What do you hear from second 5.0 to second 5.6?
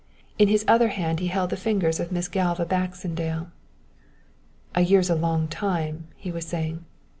a long